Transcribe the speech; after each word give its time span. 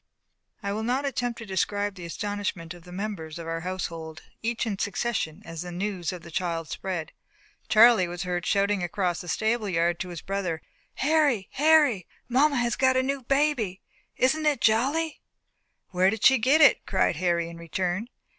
I 0.63 0.73
will 0.73 0.81
not 0.81 1.05
attempt 1.05 1.37
to 1.37 1.45
describe 1.45 1.93
the 1.93 2.07
astonishment 2.07 2.73
of 2.73 2.85
the 2.85 2.91
members 2.91 3.37
of 3.37 3.45
our 3.45 3.59
household, 3.59 4.23
each 4.41 4.65
in 4.65 4.79
succession, 4.79 5.43
as 5.45 5.61
the 5.61 5.71
news 5.71 6.11
of 6.11 6.23
the 6.23 6.31
child 6.31 6.69
spread. 6.69 7.11
Charlie 7.69 8.07
was 8.07 8.23
heard 8.23 8.43
shouting 8.43 8.81
across 8.81 9.21
the 9.21 9.27
stable 9.27 9.69
yard 9.69 9.99
to 9.99 10.09
his 10.09 10.23
brother: 10.23 10.63
"Harry, 10.95 11.49
Harry! 11.51 12.07
Mamma 12.27 12.55
has 12.55 12.75
got 12.75 12.97
a 12.97 13.03
new 13.03 13.21
baby. 13.21 13.83
Isn't 14.17 14.47
it 14.47 14.59
jolly?" 14.59 15.21
"Where 15.89 16.09
did 16.09 16.23
she 16.23 16.39
get 16.39 16.61
it?" 16.61 16.83
cried 16.87 17.17
Harry 17.17 17.47
in 17.47 17.57
return. 17.57 18.09